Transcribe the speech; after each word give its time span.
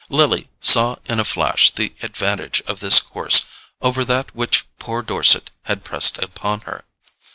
Lily 0.09 0.49
saw 0.61 0.95
in 1.05 1.19
a 1.19 1.23
flash 1.23 1.69
the 1.69 1.93
advantage 2.01 2.61
of 2.65 2.79
this 2.79 2.99
course 2.99 3.45
over 3.83 4.03
that 4.05 4.33
which 4.35 4.65
poor 4.79 5.03
Dorset 5.03 5.51
had 5.65 5.83
pressed 5.83 6.17
upon 6.17 6.61
her. 6.61 6.85